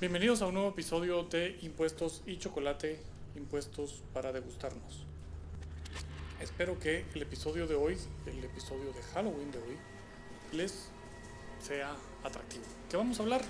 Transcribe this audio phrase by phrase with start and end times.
[0.00, 3.00] Bienvenidos a un nuevo episodio de Impuestos y Chocolate,
[3.34, 5.04] Impuestos para degustarnos.
[6.40, 9.76] Espero que el episodio de hoy, el episodio de Halloween de hoy,
[10.52, 10.90] les
[11.60, 12.62] sea atractivo.
[12.88, 13.42] ¿Qué vamos a hablar?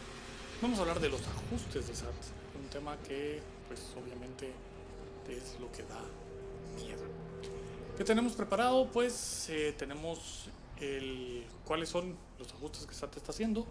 [0.63, 2.15] Vamos a hablar de los ajustes de SAT,
[2.59, 4.51] un tema que pues obviamente
[5.29, 6.01] es lo que da
[6.83, 7.05] miedo.
[7.99, 8.89] ¿Qué tenemos preparado?
[8.91, 10.49] Pues eh, tenemos
[10.81, 13.67] el, cuáles son los ajustes que SAT está haciendo.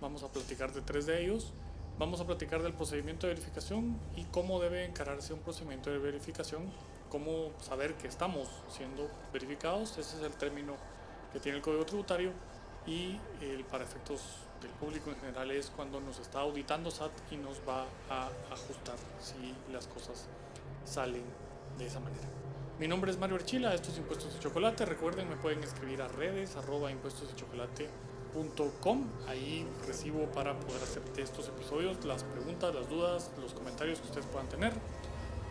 [0.00, 1.52] Vamos a platicar de tres de ellos.
[1.96, 6.64] Vamos a platicar del procedimiento de verificación y cómo debe encararse un procedimiento de verificación,
[7.08, 10.74] cómo saber que estamos siendo verificados, ese es el término
[11.32, 12.32] que tiene el Código Tributario
[12.84, 14.20] y el, para efectos
[14.60, 18.96] del público en general es cuando nos está auditando SAT y nos va a ajustar
[19.20, 20.26] si las cosas
[20.84, 21.22] salen
[21.78, 22.26] de esa manera.
[22.80, 24.84] Mi nombre es Mario Archila, esto es Impuestos de Chocolate.
[24.84, 27.88] Recuerden, me pueden escribir a redes arroba impuestos de chocolate
[29.28, 34.26] Ahí recibo para poder hacer estos episodios las preguntas, las dudas, los comentarios que ustedes
[34.26, 34.72] puedan tener.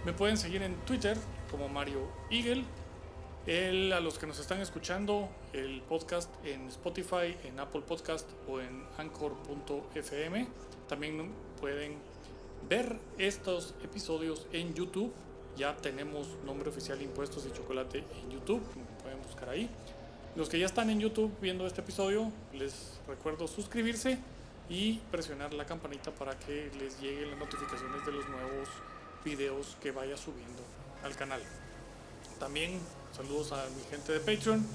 [0.06, 1.18] Me pueden seguir en Twitter
[1.50, 2.64] como Mario Eagle.
[3.46, 8.62] El, a los que nos están escuchando, el podcast en Spotify, en Apple Podcast o
[8.62, 10.48] en Anchor.fm.
[10.88, 11.98] También pueden
[12.70, 15.14] ver estos episodios en YouTube.
[15.58, 18.62] Ya tenemos nombre oficial Impuestos y Chocolate en YouTube.
[19.02, 19.70] pueden buscar ahí.
[20.36, 24.18] Los que ya están en YouTube viendo este episodio, les recuerdo suscribirse
[24.68, 28.68] y presionar la campanita para que les lleguen las notificaciones de los nuevos
[29.24, 30.64] videos que vaya subiendo
[31.04, 31.40] al canal.
[32.40, 32.80] También
[33.16, 34.66] saludos a mi gente de Patreon.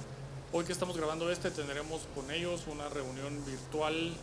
[0.52, 4.14] Hoy que estamos grabando este tendremos con ellos una reunión virtual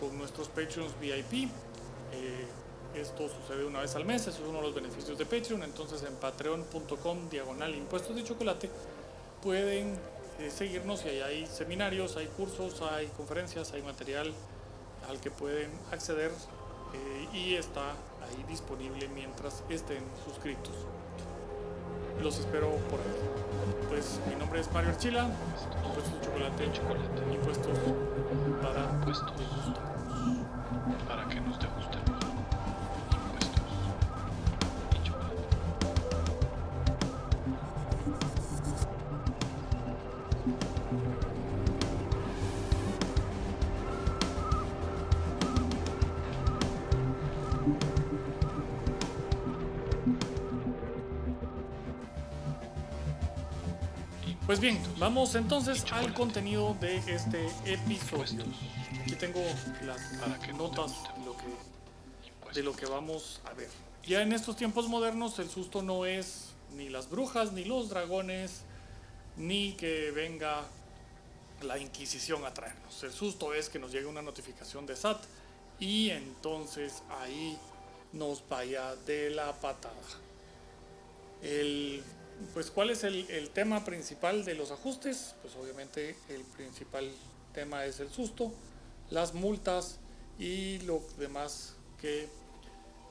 [0.00, 1.50] con nuestros Patreons VIP.
[2.12, 2.46] Eh,
[2.94, 5.62] esto sucede una vez al mes, eso es uno de los beneficios de Patreon.
[5.64, 8.70] Entonces en patreon.com diagonal impuestos de chocolate
[9.42, 9.98] pueden
[10.38, 14.32] eh, seguirnos y ahí hay seminarios, hay cursos, hay conferencias, hay material
[15.08, 16.30] al que pueden acceder
[16.94, 20.74] eh, y está ahí disponible mientras estén suscritos.
[22.22, 23.88] Los espero por ahí.
[23.88, 25.26] Pues mi nombre es Mario Archila,
[25.84, 27.34] impuestos chocolate, chocolate.
[27.34, 27.78] impuestos
[28.62, 29.30] para impuestos.
[31.08, 31.89] Para que nos degusten.
[54.46, 58.44] Pues bien, vamos entonces al contenido de este episodio.
[59.02, 59.42] Aquí tengo
[59.84, 60.00] las
[60.54, 60.92] notas
[61.24, 63.68] lo, que, de lo que vamos a ver.
[64.04, 68.62] Ya en estos tiempos modernos el susto no es ni las brujas, ni los dragones,
[69.36, 70.64] ni que venga
[71.62, 73.02] la Inquisición a traernos.
[73.04, 75.22] El susto es que nos llegue una notificación de SAT
[75.78, 77.56] y entonces ahí
[78.12, 79.94] nos vaya de la patada.
[81.42, 82.02] El
[82.54, 85.34] pues ¿cuál es el, tema principal de los ajustes?
[85.42, 87.10] Pues obviamente el principal
[87.52, 88.52] tema es el susto,
[89.10, 89.98] las multas
[90.38, 92.28] y lo demás que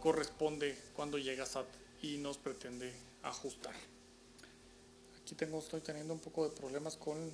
[0.01, 1.67] corresponde cuando llega SAT
[2.01, 3.73] y nos pretende ajustar.
[5.21, 7.31] Aquí tengo, estoy teniendo un poco de problemas con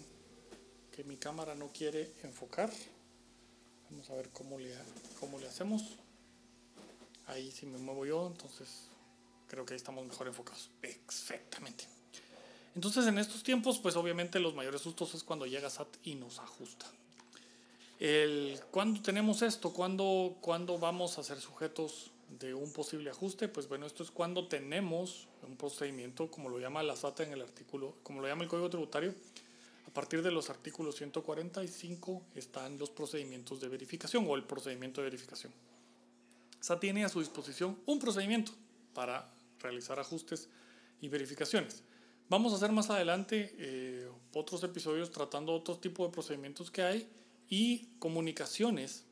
[0.92, 2.72] que mi cámara no quiere enfocar.
[3.90, 4.74] Vamos a ver cómo le,
[5.20, 5.98] cómo le hacemos.
[7.28, 8.90] Ahí si me muevo yo, entonces
[9.48, 10.70] creo que ahí estamos mejor enfocados.
[10.82, 11.86] Perfectamente.
[12.76, 16.40] Entonces en estos tiempos, pues obviamente los mayores sustos es cuando llega SAT y nos
[16.40, 16.86] ajusta.
[18.00, 19.72] El, ¿Cuándo tenemos esto?
[19.72, 23.48] ¿Cuándo, ¿Cuándo vamos a ser sujetos de un posible ajuste?
[23.48, 27.42] Pues bueno, esto es cuando tenemos un procedimiento, como lo llama la SAT en el
[27.42, 29.16] artículo, como lo llama el Código Tributario.
[29.88, 35.06] A partir de los artículos 145 están los procedimientos de verificación o el procedimiento de
[35.06, 35.54] verificación.
[36.60, 38.52] SAT tiene a su disposición un procedimiento
[38.96, 40.50] para realizar ajustes
[41.02, 41.84] y verificaciones.
[42.28, 47.08] Vamos a hacer más adelante eh, otros episodios tratando otro tipo de procedimientos que hay
[47.48, 49.04] y comunicaciones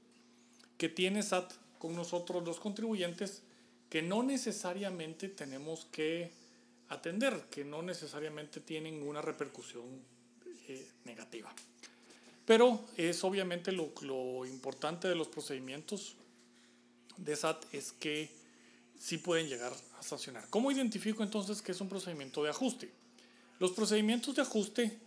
[0.80, 3.44] que tiene SAT con nosotros los contribuyentes
[3.90, 6.31] que no necesariamente tenemos que
[6.90, 9.86] atender, que no necesariamente tienen una repercusión
[10.68, 11.54] eh, negativa.
[12.46, 16.16] Pero es obviamente lo, lo importante de los procedimientos
[17.18, 18.43] de SAT es que
[19.04, 20.48] sí pueden llegar a sancionar.
[20.50, 22.90] ¿Cómo identifico entonces que es un procedimiento de ajuste?
[23.60, 24.98] Los procedimientos de ajuste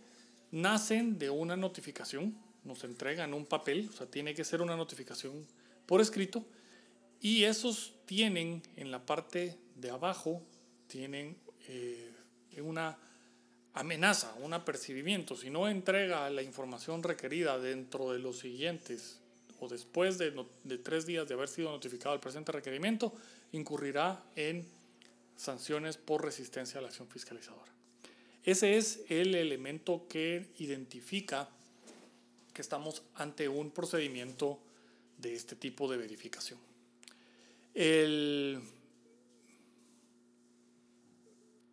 [0.51, 5.47] nacen de una notificación, nos entregan un papel, o sea, tiene que ser una notificación
[5.87, 6.45] por escrito,
[7.21, 10.43] y esos tienen en la parte de abajo,
[10.87, 11.35] tienen
[11.67, 12.11] eh,
[12.59, 12.99] una
[13.73, 15.35] amenaza, un apercibimiento.
[15.35, 19.19] Si no entrega la información requerida dentro de los siguientes
[19.59, 23.11] o después de, de tres días de haber sido notificado el presente requerimiento,
[23.51, 24.65] incurrirá en
[25.35, 27.71] sanciones por resistencia a la acción fiscalizadora.
[28.43, 31.49] Ese es el elemento que identifica
[32.53, 34.59] que estamos ante un procedimiento
[35.17, 36.59] de este tipo de verificación.
[37.73, 38.61] El,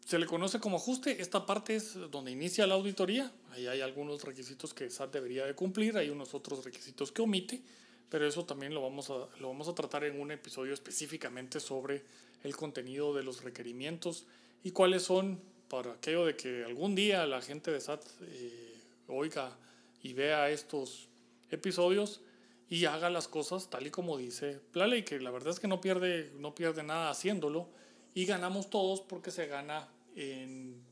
[0.04, 1.22] se le conoce como ajuste.
[1.22, 3.32] Esta parte es donde inicia la auditoría.
[3.52, 7.62] Ahí hay algunos requisitos que SAT debería de cumplir, hay unos otros requisitos que omite,
[8.08, 12.02] pero eso también lo vamos a, lo vamos a tratar en un episodio específicamente sobre
[12.42, 14.26] el contenido de los requerimientos
[14.62, 19.56] y cuáles son para aquello de que algún día la gente de SAT eh, oiga
[20.02, 21.08] y vea estos
[21.50, 22.20] episodios
[22.68, 25.68] y haga las cosas tal y como dice la ley, que la verdad es que
[25.68, 27.68] no pierde, no pierde nada haciéndolo
[28.14, 30.82] y ganamos todos porque se gana en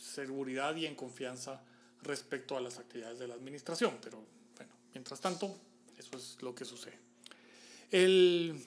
[0.00, 1.62] seguridad y en confianza
[2.02, 3.98] respecto a las actividades de la administración.
[4.02, 4.22] Pero
[4.56, 5.56] bueno, mientras tanto,
[6.00, 6.98] eso es lo que sucede.
[7.90, 8.64] El,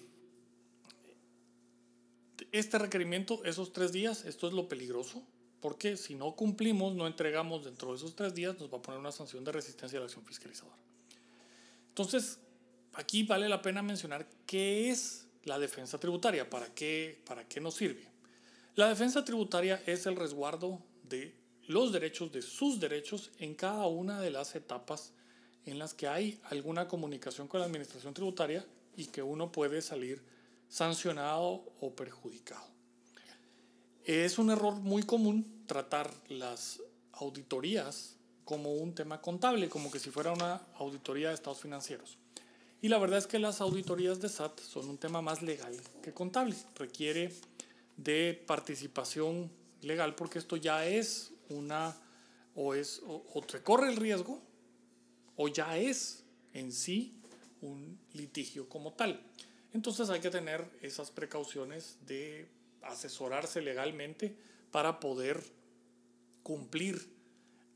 [2.52, 5.24] este requerimiento, esos tres días, esto es lo peligroso,
[5.60, 9.00] porque si no cumplimos, no entregamos dentro de esos tres días, nos va a poner
[9.00, 10.78] una sanción de resistencia a la acción fiscalizadora.
[11.90, 12.40] Entonces,
[12.94, 17.76] aquí vale la pena mencionar qué es la defensa tributaria, para qué, para qué nos
[17.76, 18.08] sirve.
[18.76, 21.36] La defensa tributaria es el resguardo de
[21.68, 25.14] los derechos, de sus derechos, en cada una de las etapas
[25.66, 28.66] en las que hay alguna comunicación con la administración tributaria
[28.96, 30.22] y que uno puede salir
[30.70, 32.66] sancionado o perjudicado.
[34.06, 36.82] Es un error muy común tratar las
[37.14, 42.18] auditorías como un tema contable, como que si fuera una auditoría de estados financieros.
[42.82, 46.14] Y la verdad es que las auditorías de SAT son un tema más legal que
[46.14, 46.56] contable.
[46.76, 47.34] Requiere
[47.96, 49.50] de participación
[49.82, 51.96] legal porque esto ya es una
[52.56, 54.42] o es o, o corre el riesgo
[55.36, 57.14] o ya es en sí
[57.62, 59.22] un litigio como tal.
[59.74, 62.48] Entonces hay que tener esas precauciones de
[62.82, 64.36] asesorarse legalmente
[64.72, 65.42] para poder
[66.44, 67.14] cumplir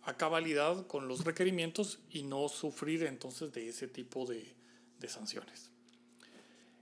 [0.04, 4.54] a cabalidad con los requerimientos y no sufrir entonces de ese tipo de,
[5.00, 5.70] de sanciones.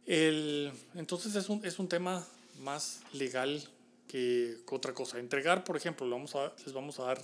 [0.05, 2.25] El, entonces es un, es un tema
[2.59, 3.63] más legal
[4.07, 5.19] que, otra cosa.
[5.19, 7.21] Entregar, por ejemplo, vamos a, les vamos a dar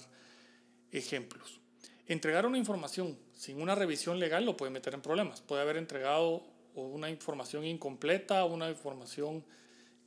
[0.92, 1.59] ejemplos.
[2.07, 5.42] Entregar una información sin una revisión legal lo puede meter en problemas.
[5.42, 6.44] Puede haber entregado
[6.76, 9.44] una información incompleta, una información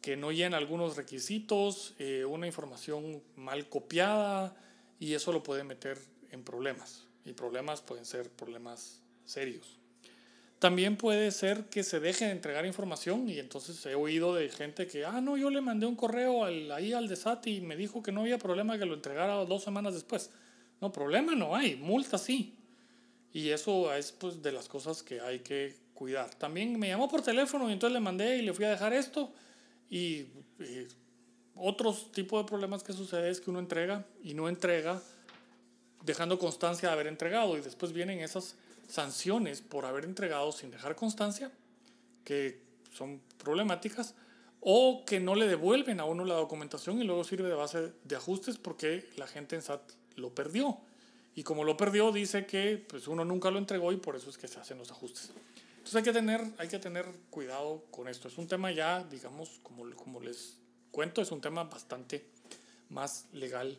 [0.01, 4.55] que no llena algunos requisitos, eh, una información mal copiada
[5.01, 5.99] y eso lo puede meter
[6.31, 7.09] en problemas.
[7.25, 9.81] Y problemas pueden ser problemas serios.
[10.61, 14.87] También puede ser que se deje de entregar información y entonces he oído de gente
[14.87, 17.75] que, ah, no, yo le mandé un correo al, ahí al de SAT y me
[17.77, 20.31] dijo que no había problema que lo entregara dos semanas después.
[20.81, 22.61] No, problema no hay, multa sí.
[23.35, 26.33] Y eso es pues de las cosas que hay que cuidar.
[26.37, 29.31] También me llamó por teléfono y entonces le mandé y le fui a dejar esto.
[29.91, 30.27] Y,
[31.57, 35.01] otros tipos de problemas que sucede es que uno entrega y no entrega
[36.03, 38.57] dejando constancia de haber entregado y después vienen esas
[38.89, 41.53] sanciones por haber entregado sin dejar constancia
[42.25, 42.61] que
[42.93, 44.17] son problemáticas
[44.61, 48.17] o que no le devuelven a uno la documentación y luego sirve de base de
[48.17, 49.81] ajustes porque la gente en SAT
[50.17, 50.81] lo perdió.
[51.35, 54.39] Y como lo perdió, dice que pues, uno nunca lo entregó y por eso es
[54.39, 55.33] que se hacen los ajustes.
[55.85, 58.29] Entonces hay que tener, hay que tener cuidado con esto.
[58.29, 60.59] Es un tema ya, digamos, como, como les
[60.91, 62.25] cuento, es un tema bastante
[62.89, 63.77] más legal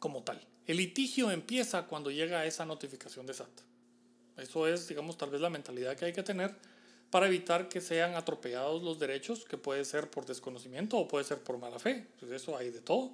[0.00, 0.40] como tal.
[0.66, 3.48] El litigio empieza cuando llega esa notificación de SAT.
[4.36, 6.54] Eso es, digamos, tal vez la mentalidad que hay que tener
[7.10, 11.38] para evitar que sean atropellados los derechos, que puede ser por desconocimiento o puede ser
[11.38, 12.06] por mala fe.
[12.20, 13.12] Pues eso hay de todo.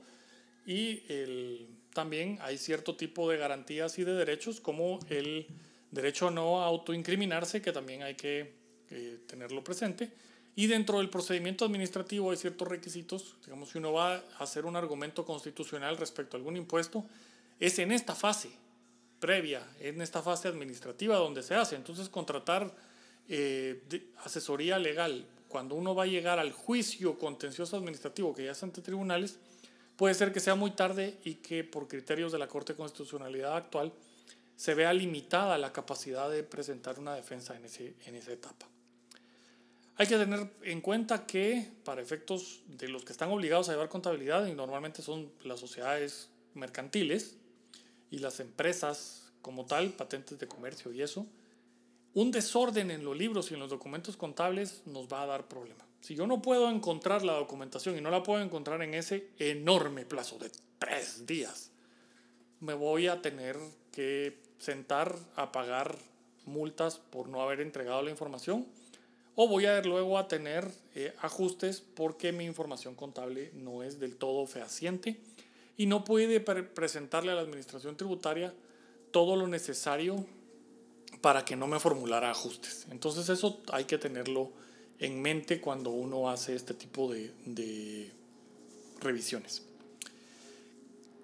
[0.66, 5.46] Y el, también hay cierto tipo de garantías y de derechos como el
[5.90, 8.52] derecho a no autoincriminarse, que también hay que
[9.26, 10.10] tenerlo presente.
[10.56, 13.36] Y dentro del procedimiento administrativo hay ciertos requisitos.
[13.44, 17.04] Digamos, si uno va a hacer un argumento constitucional respecto a algún impuesto,
[17.58, 18.50] es en esta fase
[19.18, 21.76] previa, en esta fase administrativa donde se hace.
[21.76, 22.72] Entonces, contratar
[23.28, 23.82] eh,
[24.24, 28.82] asesoría legal cuando uno va a llegar al juicio contencioso administrativo que ya es ante
[28.82, 29.38] tribunales,
[29.96, 33.56] puede ser que sea muy tarde y que por criterios de la Corte de Constitucionalidad
[33.56, 33.92] actual
[34.56, 38.66] se vea limitada la capacidad de presentar una defensa en, ese, en esa etapa.
[39.96, 43.88] Hay que tener en cuenta que para efectos de los que están obligados a llevar
[43.88, 47.36] contabilidad, y normalmente son las sociedades mercantiles
[48.10, 51.26] y las empresas como tal, patentes de comercio y eso,
[52.14, 55.84] un desorden en los libros y en los documentos contables nos va a dar problema.
[56.04, 60.04] Si yo no puedo encontrar la documentación y no la puedo encontrar en ese enorme
[60.04, 61.70] plazo de tres días,
[62.60, 63.56] me voy a tener
[63.90, 65.96] que sentar a pagar
[66.44, 68.66] multas por no haber entregado la información
[69.34, 74.16] o voy a luego a tener eh, ajustes porque mi información contable no es del
[74.16, 75.18] todo fehaciente
[75.78, 78.52] y no puede presentarle a la administración tributaria
[79.10, 80.26] todo lo necesario
[81.22, 82.86] para que no me formulara ajustes.
[82.90, 84.52] Entonces eso hay que tenerlo
[84.98, 88.10] en mente cuando uno hace este tipo de, de
[89.00, 89.62] revisiones.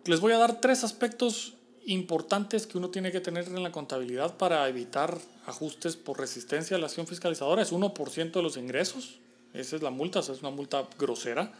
[0.05, 1.55] Les voy a dar tres aspectos
[1.87, 6.81] importantes que uno tiene que tener en la contabilidad para evitar ajustes por resistencia a
[6.81, 7.63] la acción fiscalizadora.
[7.63, 9.19] Es 1% de los ingresos.
[9.53, 11.53] Esa es la multa, esa es una multa grosera.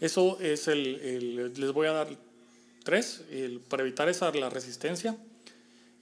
[0.00, 2.08] Eso es el, les voy a dar
[2.84, 5.16] tres, el, para evitar esa, la resistencia.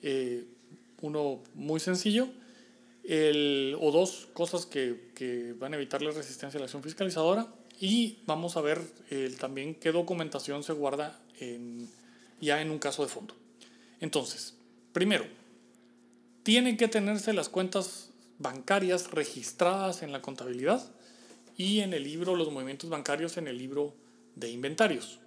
[0.03, 0.45] Eh,
[1.01, 2.29] uno muy sencillo.
[3.05, 7.47] El, o dos cosas que, que, van a evitar la resistencia a la acción fiscalizadora.
[7.81, 8.81] Y vamos a ver
[9.39, 11.21] también qué documentación se guarda
[12.41, 13.35] ya en un caso de fondo.
[14.01, 14.55] Entonces,
[14.93, 15.27] primero,
[16.45, 20.93] tienen que tenerse las cuentas bancarias registradas en la contabilidad
[21.57, 23.95] y en el libro, los movimientos bancarios en el libro
[24.37, 25.21] de inventarios.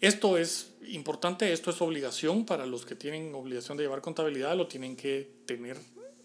[0.00, 4.68] Esto es importante, esto es obligación para los que tienen obligación de llevar contabilidad, lo
[4.68, 5.78] tienen que tener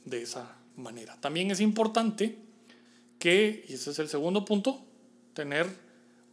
[0.06, 1.20] de esa manera.
[1.20, 2.38] También es importante
[3.20, 4.84] que, y ese es el segundo punto,
[5.34, 5.68] tener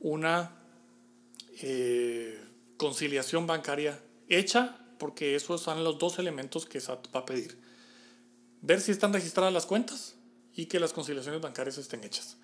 [0.00, 0.56] una
[1.62, 2.40] eh,
[2.76, 7.58] conciliación bancaria hecha porque esos son los dos elementos que SAT va a pedir.
[8.62, 10.16] Ver si están registradas las cuentas
[10.54, 12.36] y que las conciliaciones bancarias estén hechas.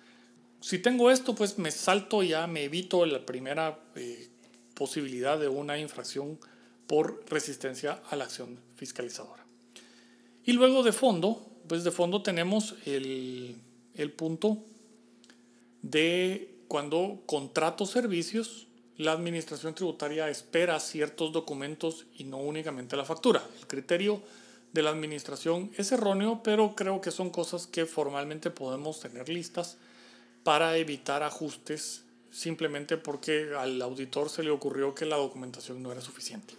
[0.61, 4.29] Si tengo esto, pues me salto ya, me evito la primera eh,
[4.73, 6.39] posibilidad de una infracción
[6.87, 9.44] por resistencia a la acción fiscalizadora.
[10.45, 13.55] Y luego de fondo, pues de fondo tenemos el,
[13.95, 14.59] el punto
[15.81, 23.43] de cuando contrato servicios la administración tributaria espera ciertos documentos y no únicamente la factura.
[23.59, 24.21] El criterio
[24.71, 29.77] de la administración es erróneo, pero creo que son cosas que formalmente podemos tener listas
[30.43, 36.01] para evitar ajustes simplemente porque al auditor se le ocurrió que la documentación no era
[36.01, 36.53] suficiente.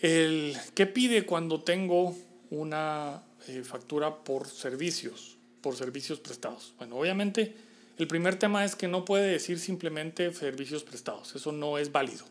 [0.00, 2.16] El, ¿Qué pide cuando tengo
[2.50, 6.74] una eh, factura por servicios, por servicios prestados?
[6.78, 7.54] Bueno, obviamente
[7.96, 12.24] el primer tema es que no puede decir simplemente servicios prestados, eso no es válido.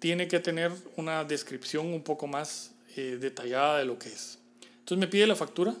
[0.00, 4.38] Tiene que tener una descripción un poco más eh, detallada de lo que es.
[4.80, 5.74] Entonces me pide la factura,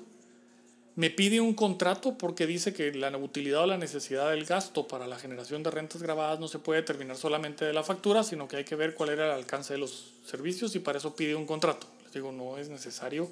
[1.00, 5.06] me pide un contrato porque dice que la utilidad o la necesidad del gasto para
[5.06, 8.56] la generación de rentas grabadas no se puede determinar solamente de la factura, sino que
[8.58, 11.46] hay que ver cuál era el alcance de los servicios y para eso pide un
[11.46, 11.86] contrato.
[12.04, 13.30] Les digo, no es necesario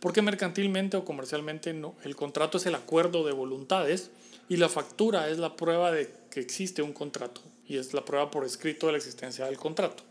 [0.00, 4.10] porque mercantilmente o comercialmente no, el contrato es el acuerdo de voluntades
[4.48, 8.32] y la factura es la prueba de que existe un contrato y es la prueba
[8.32, 10.02] por escrito de la existencia del contrato.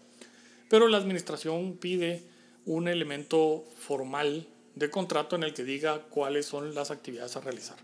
[0.69, 2.23] Pero la administración pide
[2.65, 7.77] un elemento formal de contrato en el que diga cuáles son las actividades a realizar.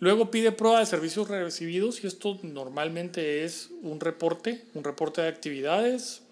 [0.00, 5.28] Luego pide prueba de servicios recibidos y esto normalmente es un reporte, un reporte de
[5.28, 6.22] actividades,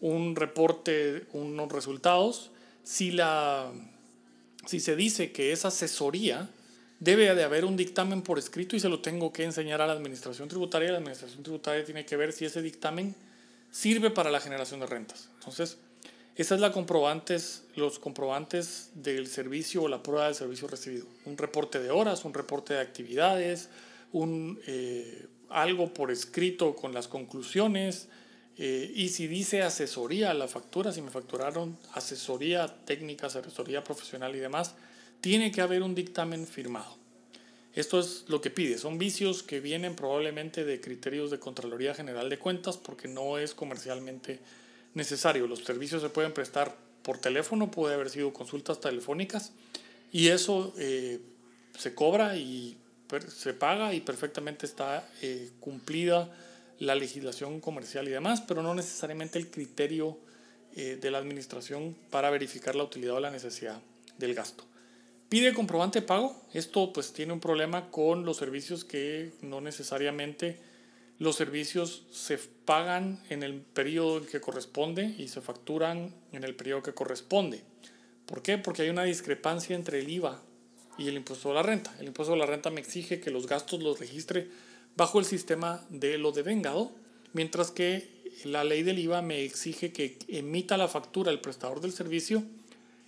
[0.00, 2.50] un reporte, unos resultados.
[2.82, 3.70] Si, la,
[4.66, 6.50] si se dice que es asesoría,
[6.98, 9.92] debe de haber un dictamen por escrito y se lo tengo que enseñar a la
[9.92, 10.90] administración tributaria.
[10.90, 13.14] La administración tributaria tiene que ver si ese dictamen
[13.70, 15.28] sirve para la generación de rentas.
[15.38, 15.78] Entonces,
[16.36, 21.06] esa es la comprobantes, los comprobantes del servicio o la prueba del servicio recibido.
[21.26, 23.68] Un reporte de horas, un reporte de actividades,
[24.12, 28.08] un, eh, algo por escrito con las conclusiones.
[28.56, 34.34] Eh, y si dice asesoría a la factura, si me facturaron asesoría técnica, asesoría profesional
[34.34, 34.74] y demás,
[35.20, 36.96] tiene que haber un dictamen firmado.
[37.74, 38.78] Esto es lo que pide.
[38.78, 43.54] Son vicios que vienen probablemente de criterios de Contraloría General de Cuentas porque no es
[43.54, 44.40] comercialmente
[44.94, 45.46] necesario.
[45.46, 49.52] Los servicios se pueden prestar por teléfono, puede haber sido consultas telefónicas
[50.10, 51.20] y eso eh,
[51.76, 52.78] se cobra y
[53.28, 56.30] se paga y perfectamente está eh, cumplida
[56.78, 60.18] la legislación comercial y demás, pero no necesariamente el criterio
[60.76, 63.80] eh, de la administración para verificar la utilidad o la necesidad
[64.18, 64.64] del gasto.
[65.28, 66.40] Pide comprobante de pago.
[66.52, 70.58] Esto pues tiene un problema con los servicios que no necesariamente
[71.18, 76.82] los servicios se pagan en el periodo que corresponde y se facturan en el periodo
[76.82, 77.62] que corresponde.
[78.26, 78.58] ¿Por qué?
[78.58, 80.42] Porque hay una discrepancia entre el IVA
[80.98, 81.94] y el impuesto de la renta.
[82.00, 84.48] El impuesto de la renta me exige que los gastos los registre
[84.96, 86.92] bajo el sistema de lo devengado,
[87.32, 88.08] mientras que
[88.44, 92.42] la ley del IVA me exige que emita la factura el prestador del servicio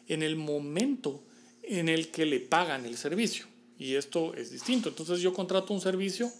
[0.08, 1.22] en el momento
[1.62, 3.46] en el que le pagan el servicio.
[3.78, 4.88] Y esto es distinto.
[4.88, 6.30] Entonces yo contrato un servicio,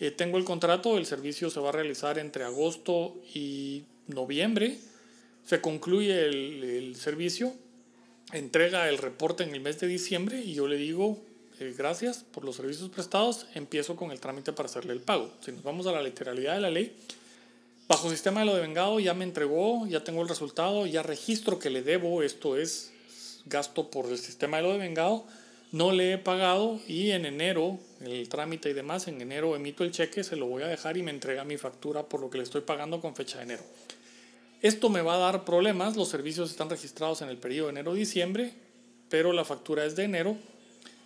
[0.00, 4.78] eh, tengo el contrato, el servicio se va a realizar entre agosto y noviembre,
[5.44, 7.54] se concluye el, el servicio
[8.32, 11.18] entrega el reporte en el mes de diciembre y yo le digo
[11.60, 15.30] eh, gracias por los servicios prestados, empiezo con el trámite para hacerle el pago.
[15.40, 16.96] Si nos vamos a la literalidad de la ley,
[17.86, 21.58] bajo sistema de lo de vengado ya me entregó, ya tengo el resultado, ya registro
[21.58, 22.92] que le debo, esto es
[23.46, 25.26] gasto por el sistema de lo de vengado,
[25.70, 29.90] no le he pagado y en enero, el trámite y demás, en enero emito el
[29.90, 32.44] cheque, se lo voy a dejar y me entrega mi factura por lo que le
[32.44, 33.62] estoy pagando con fecha de enero.
[34.62, 38.54] Esto me va a dar problemas, los servicios están registrados en el periodo enero-diciembre,
[39.08, 40.36] pero la factura es de enero,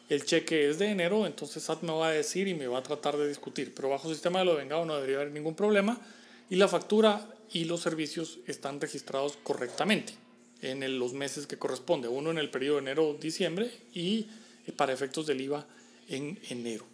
[0.09, 2.83] el cheque es de enero, entonces SAT me va a decir y me va a
[2.83, 6.00] tratar de discutir, pero bajo sistema de lo vengado no debería haber ningún problema
[6.49, 10.14] y la factura y los servicios están registrados correctamente
[10.62, 14.28] en los meses que corresponde, uno en el periodo enero-diciembre y
[14.67, 15.67] eh, para efectos del IVA
[16.08, 16.86] en enero.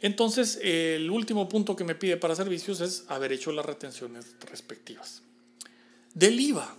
[0.00, 5.22] Entonces, el último punto que me pide para servicios es haber hecho las retenciones respectivas.
[6.14, 6.76] Del IVA.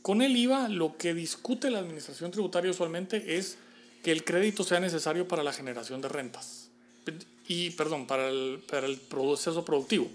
[0.00, 3.58] Con el IVA lo que discute la Administración Tributaria usualmente es
[4.02, 6.70] que el crédito sea necesario para la generación de rentas.
[7.46, 10.08] Y, perdón, para el, para el proceso productivo.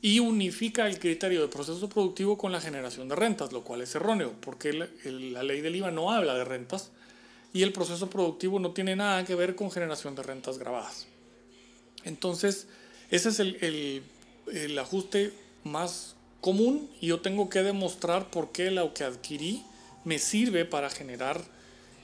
[0.00, 3.94] Y unifica el criterio de proceso productivo con la generación de rentas, lo cual es
[3.94, 6.92] erróneo, porque la, la ley del IVA no habla de rentas
[7.52, 11.06] y el proceso productivo no tiene nada que ver con generación de rentas grabadas.
[12.04, 12.66] Entonces,
[13.10, 14.02] ese es el,
[14.52, 15.32] el, ajuste
[15.64, 19.64] más común y yo tengo que demostrar por qué lo que adquirí
[20.04, 21.42] me sirve para generar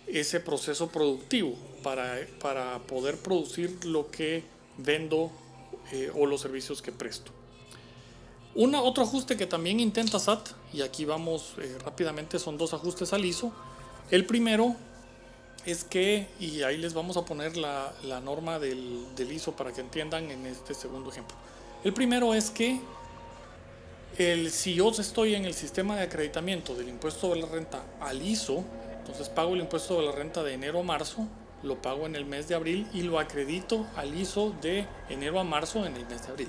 [0.07, 4.43] ese proceso productivo, para, para poder producir lo que
[4.77, 5.31] vendo
[5.93, 7.33] eh, o los servicios que presto.
[8.55, 13.13] Una, otro ajuste que también intenta SAT, y aquí vamos eh, rápidamente, son dos ajustes
[13.13, 13.53] al ISO.
[14.11, 14.77] El primero
[15.67, 19.73] es que, y ahí les vamos a poner la, la norma del, del ISO para
[19.73, 21.37] que entiendan en este segundo ejemplo.
[21.83, 22.81] El primero es que
[24.19, 28.23] el, si yo estoy en el sistema de acreditamiento del impuesto de la renta al
[28.23, 28.63] ISO,
[28.99, 31.27] entonces pago el impuesto de la renta de enero a marzo,
[31.63, 35.45] lo pago en el mes de abril y lo acredito al ISO de enero a
[35.45, 36.49] marzo en el mes de abril.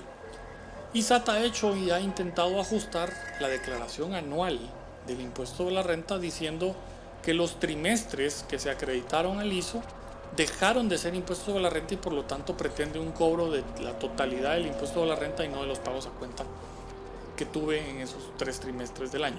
[0.92, 4.58] Y SAT ha hecho y ha intentado ajustar la declaración anual
[5.06, 6.76] del impuesto de la renta diciendo
[7.22, 9.82] que los trimestres que se acreditaron al ISO
[10.36, 13.64] dejaron de ser impuestos de la renta y por lo tanto pretende un cobro de
[13.80, 16.44] la totalidad del impuesto de la renta y no de los pagos a cuenta
[17.36, 19.38] que tuve en esos tres trimestres del año.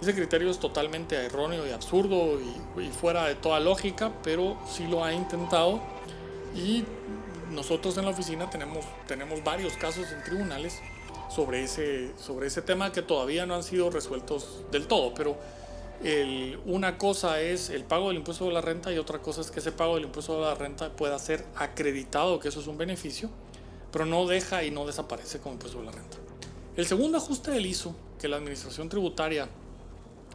[0.00, 5.04] Ese criterio es totalmente erróneo y absurdo y, fuera de toda lógica, pero sí lo
[5.04, 5.80] ha intentado
[6.54, 6.84] y
[7.50, 10.80] nosotros en la oficina tenemos, tenemos varios casos en tribunales
[11.30, 15.36] sobre ese, sobre ese tema que todavía no han sido resueltos del todo, pero
[16.02, 19.50] el, una cosa es el pago del impuesto de la renta y otra cosa es
[19.50, 22.76] que ese pago del impuesto de la renta pueda ser acreditado que eso es un
[22.76, 23.30] beneficio,
[23.92, 26.16] pero no deja y no desaparece como impuesto de la renta.
[26.76, 29.48] El segundo ajuste del ISO que la Administración Tributaria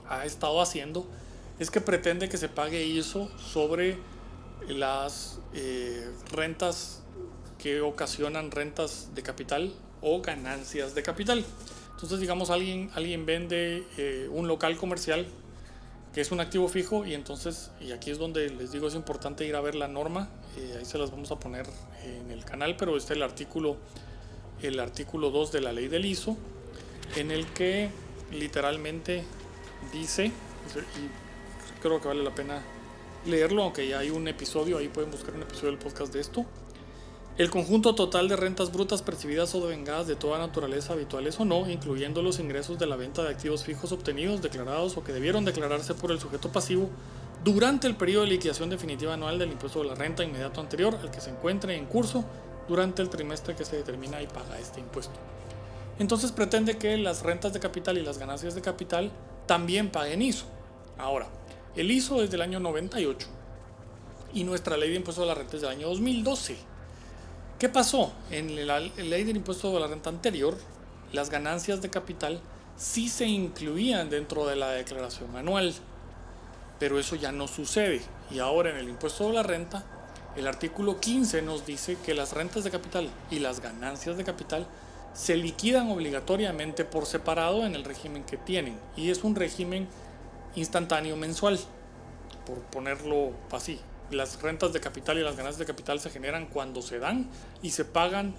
[0.08, 1.06] ha estado haciendo
[1.60, 3.98] es que pretende que se pague ISO sobre
[4.68, 7.04] las eh, rentas
[7.58, 11.46] que ocasionan rentas de capital o ganancias de capital.
[11.92, 15.28] Entonces, digamos, alguien, alguien vende eh, un local comercial
[16.14, 19.46] que es un activo fijo y entonces, y aquí es donde les digo es importante
[19.46, 21.68] ir a ver la norma, eh, ahí se las vamos a poner
[22.04, 23.78] en el canal, pero está el artículo
[24.62, 26.38] el artículo 2 de la ley del ISO,
[27.16, 27.90] en el que
[28.32, 29.24] literalmente
[29.94, 32.62] dice, y creo que vale la pena
[33.26, 36.46] leerlo, aunque ya hay un episodio, ahí pueden buscar un episodio del podcast de esto.
[37.40, 41.70] El conjunto total de rentas brutas percibidas o devengadas de toda naturaleza, habituales o no,
[41.70, 45.94] incluyendo los ingresos de la venta de activos fijos obtenidos, declarados o que debieron declararse
[45.94, 46.90] por el sujeto pasivo
[47.46, 51.12] durante el periodo de liquidación definitiva anual del impuesto de la renta inmediato anterior al
[51.12, 52.26] que se encuentre en curso
[52.68, 55.18] durante el trimestre que se determina y paga este impuesto.
[55.98, 59.14] Entonces pretende que las rentas de capital y las ganancias de capital
[59.46, 60.44] también paguen ISO.
[60.98, 61.30] Ahora,
[61.78, 63.28] el ISO es del año 98
[64.34, 66.69] y nuestra ley de impuesto de la renta es del año 2012.
[67.60, 68.14] ¿Qué pasó?
[68.32, 70.58] En la ley del impuesto de la renta anterior,
[71.12, 72.40] las ganancias de capital
[72.78, 75.74] sí se incluían dentro de la declaración anual,
[76.80, 78.02] pero eso ya no sucede.
[78.32, 79.84] Y ahora en el impuesto de la renta
[80.38, 84.66] el artículo 15 nos dice que las rentas de capital y las ganancias de capital
[85.14, 89.90] se liquidan obligatoriamente por separado en el régimen que tienen y es un régimen
[90.56, 91.60] instantáneo mensual,
[92.46, 93.82] por ponerlo así.
[94.12, 97.30] Las rentas de capital y las ganancias de capital se generan cuando se dan
[97.62, 98.34] y se pagan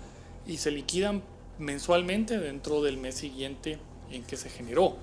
[0.47, 1.23] y se liquidan
[1.59, 3.79] mensualmente dentro del mes siguiente
[4.11, 4.97] en que se generó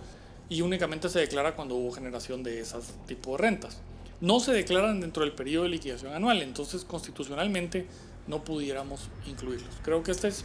[0.49, 3.80] y únicamente se declara cuando hubo generación de ese tipo de rentas
[4.19, 7.86] no se declaran dentro del periodo de liquidación anual, entonces constitucionalmente
[8.27, 9.75] no pudiéramos incluirlos.
[9.84, 10.43] Creo que este es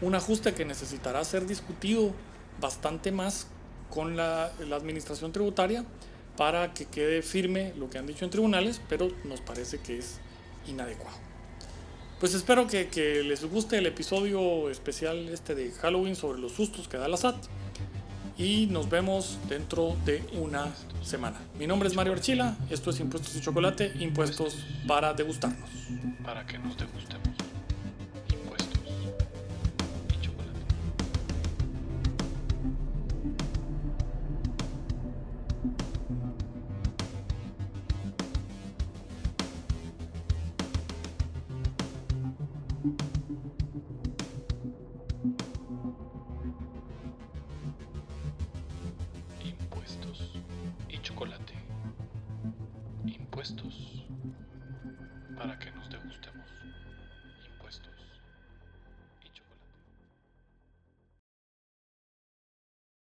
[0.00, 2.12] un ajuste que necesitará ser discutido
[2.60, 3.48] bastante más
[3.90, 5.84] con la, administración tributaria,
[6.38, 10.20] para que quede firme lo que han dicho en tribunales, pero nos parece que es
[10.68, 11.16] inadecuado.
[12.20, 16.96] Pues espero que, les guste el episodio especial este de Halloween sobre los sustos que
[16.96, 17.36] da la SAT
[18.38, 20.72] y nos vemos dentro de una
[21.02, 21.40] semana.
[21.58, 25.68] Mi nombre es Mario Archila, esto es Impuestos y Chocolate, impuestos para degustarnos.
[26.24, 27.37] Para que nos degustemos.